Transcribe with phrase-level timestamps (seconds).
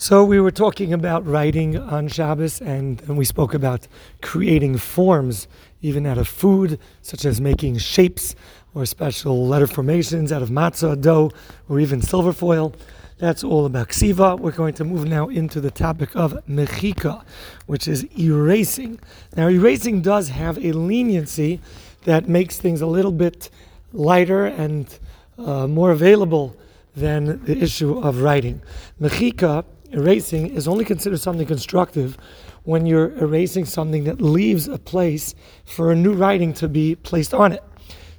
[0.00, 3.88] So we were talking about writing on Shabbos, and, and we spoke about
[4.22, 5.48] creating forms,
[5.82, 8.36] even out of food, such as making shapes
[8.74, 11.32] or special letter formations out of matzah dough
[11.68, 12.76] or even silver foil.
[13.18, 14.38] That's all about ksiva.
[14.38, 17.24] We're going to move now into the topic of mechika,
[17.66, 19.00] which is erasing.
[19.36, 21.60] Now, erasing does have a leniency
[22.04, 23.50] that makes things a little bit
[23.92, 24.96] lighter and
[25.38, 26.56] uh, more available
[26.94, 28.62] than the issue of writing.
[29.00, 32.16] Mechika erasing is only considered something constructive
[32.64, 37.32] when you're erasing something that leaves a place for a new writing to be placed
[37.32, 37.62] on it.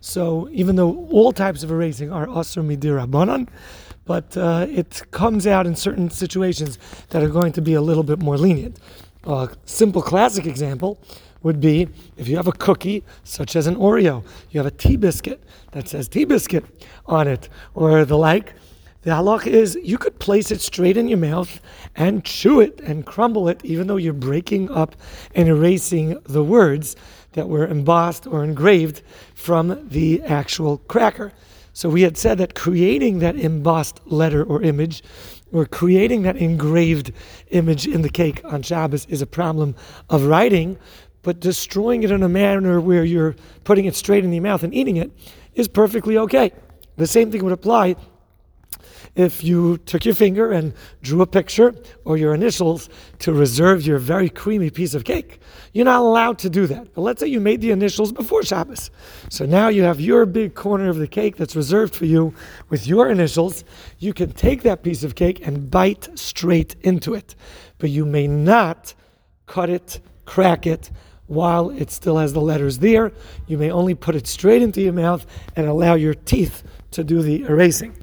[0.02, 3.50] So even though all types of erasing are assur midirabanan,
[4.06, 8.04] but uh, it comes out in certain situations that are going to be a little
[8.04, 8.80] bit more lenient.
[9.26, 11.00] A simple classic example
[11.44, 14.98] would be if you have a cookie, such as an Oreo, you have a tea
[14.98, 16.66] biscuit that says tea biscuit
[17.06, 18.56] on it, or the like
[19.02, 21.62] the halacha is you could place it straight in your mouth
[21.96, 24.96] and chew it and crumble it, even though you're breaking up
[25.34, 26.98] and erasing the words
[27.34, 29.02] that were embossed or engraved
[29.36, 31.32] from the actual cracker.
[31.72, 35.02] So we had said that creating that embossed letter or image,
[35.54, 37.14] or creating that engraved
[37.52, 39.76] image in the cake on Shabbos is a problem
[40.10, 40.78] of writing,
[41.22, 44.74] but destroying it in a manner where you're putting it straight in your mouth and
[44.74, 45.10] eating it
[45.54, 46.52] is perfectly okay.
[46.98, 47.96] The same thing would apply
[49.20, 51.76] if you took your finger and drew a picture
[52.06, 52.88] or your initials
[53.20, 55.42] to reserve your very creamy piece of cake.
[55.74, 56.94] You're not allowed to do that.
[56.94, 58.90] But let's say you made the initials before Shabbos.
[59.30, 62.34] So now you have your big corner of the cake that's reserved for you
[62.70, 63.66] with your initials.
[63.98, 67.36] You can take that piece of cake and bite straight into it.
[67.78, 68.94] But you may not
[69.48, 70.92] cut it, crack it,
[71.28, 73.12] while it still has the letters there.
[73.48, 75.26] You may only put it straight into your mouth
[75.58, 77.94] and allow your teeth to do the erasing.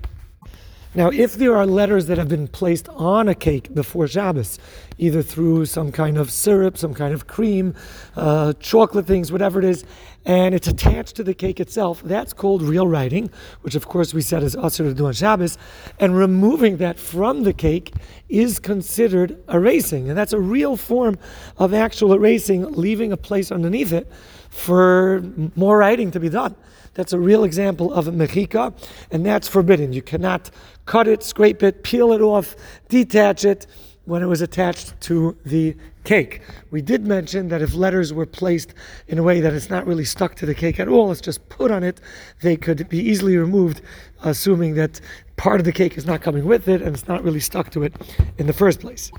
[0.96, 4.58] Now, if there are letters that have been placed on a cake before Shabbos,
[4.96, 7.74] either through some kind of syrup, some kind of cream,
[8.16, 9.84] uh, chocolate things, whatever it is,
[10.26, 13.30] and it's attached to the cake itself, that's called real writing,
[13.62, 15.56] which of course we said is assur to do on Shabbos.
[16.00, 17.94] And removing that from the cake
[18.28, 20.08] is considered erasing.
[20.08, 21.16] And that's a real form
[21.58, 24.10] of actual erasing, leaving a place underneath it
[24.50, 25.22] for
[25.54, 26.56] more writing to be done.
[26.94, 28.74] That's a real example of a mechika,
[29.12, 29.92] and that's forbidden.
[29.92, 30.50] You cannot
[30.86, 32.56] cut it, scrape it, peel it off,
[32.88, 33.66] detach it
[34.06, 36.40] when it was attached to the cake.
[36.70, 38.72] We did mention that if letters were placed
[39.08, 41.46] in a way that it's not really stuck to the cake at all, it's just
[41.48, 42.00] put on it,
[42.40, 43.82] they could be easily removed,
[44.22, 45.00] assuming that
[45.36, 47.82] part of the cake is not coming with it and it's not really stuck to
[47.82, 47.94] it
[48.38, 49.10] in the first place.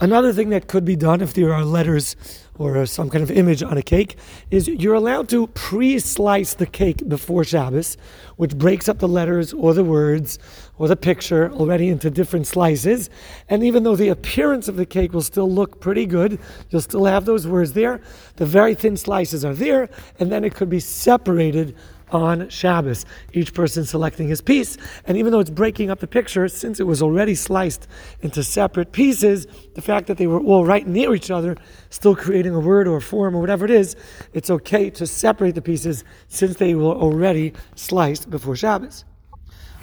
[0.00, 2.16] Another thing that could be done if there are letters
[2.58, 4.16] or some kind of image on a cake
[4.50, 7.96] is you're allowed to pre-slice the cake before Shabbos,
[8.36, 10.38] which breaks up the letters or the words
[10.76, 13.10] or the picture already into different slices.
[13.48, 16.38] And even though the appearance of the cake will still look pretty good,
[16.70, 18.00] you'll still have those words there.
[18.36, 19.88] The very thin slices are there,
[20.18, 21.76] and then it could be separated
[22.12, 24.76] on Shabbos, each person selecting his piece.
[25.06, 27.88] And even though it's breaking up the picture, since it was already sliced
[28.20, 31.56] into separate pieces, the fact that they were all right near each other,
[31.90, 33.96] still creating a word or a form or whatever it is,
[34.32, 39.04] it's okay to separate the pieces since they were already sliced before Shabbos.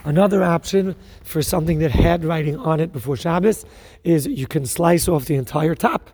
[0.06, 3.66] Another option for something that had writing on it before Shabbos
[4.04, 6.10] is you can slice off the entire top,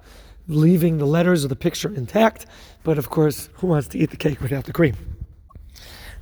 [0.48, 2.48] leaving the letters or the picture intact.
[2.84, 5.15] But of course, who wants to eat the cake without the cream?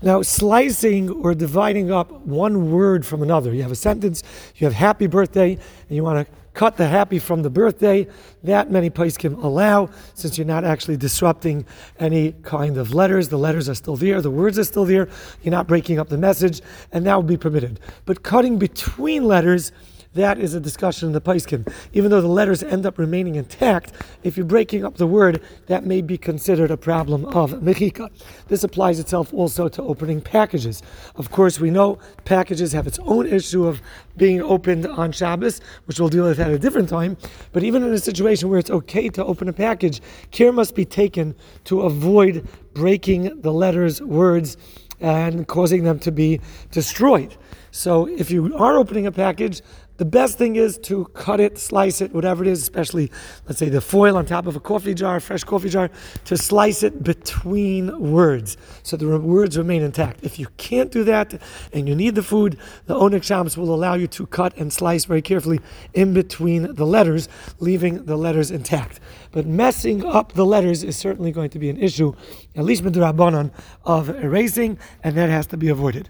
[0.03, 3.53] Now, slicing or dividing up one word from another.
[3.53, 4.21] You have a sentence,
[4.57, 8.05] you have happy birthday, and you want to cut the happy from the birthday.
[8.43, 11.65] That many places can allow, since you're not actually disrupting
[11.99, 13.29] any kind of letters.
[13.29, 15.07] The letters are still there, the words are still there.
[15.41, 17.79] You're not breaking up the message, and that will be permitted.
[18.03, 19.71] But cutting between letters,
[20.13, 21.71] that is a discussion in the Poskim.
[21.93, 23.93] Even though the letters end up remaining intact,
[24.23, 28.09] if you're breaking up the word, that may be considered a problem of mechika.
[28.47, 30.83] This applies itself also to opening packages.
[31.15, 33.81] Of course, we know packages have its own issue of
[34.15, 37.17] being opened on Shabbos, which we'll deal with at a different time.
[37.51, 40.01] But even in a situation where it's okay to open a package,
[40.31, 41.35] care must be taken
[41.65, 44.57] to avoid breaking the letters, words,
[44.99, 46.39] and causing them to be
[46.71, 47.35] destroyed.
[47.71, 49.61] So if you are opening a package,
[49.97, 53.11] the best thing is to cut it, slice it, whatever it is, especially,
[53.47, 55.89] let's say, the foil on top of a coffee jar, fresh coffee jar,
[56.25, 60.23] to slice it between words so the words remain intact.
[60.23, 61.39] If you can't do that
[61.73, 62.57] and you need the food,
[62.87, 65.59] the Oneg Shams will allow you to cut and slice very carefully
[65.93, 67.29] in between the letters,
[67.59, 68.99] leaving the letters intact.
[69.31, 72.13] But messing up the letters is certainly going to be an issue,
[72.55, 73.51] at least with the Rabbanon,
[73.85, 76.09] of erasing, and that has to be avoided.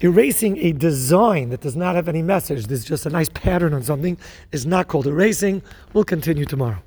[0.00, 3.82] Erasing a design that does not have any message, there's just a nice pattern on
[3.82, 4.18] something,
[4.52, 5.62] is not called erasing.
[5.94, 6.82] We'll continue tomorrow.